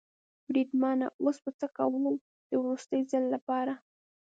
بریدمنه 0.47 1.07
اوس 1.23 1.37
به 1.43 1.51
څه 1.59 1.67
کوو؟ 1.77 2.13
د 2.49 2.51
وروستي 2.61 2.99
ځل 3.11 3.23
لپاره. 3.35 3.73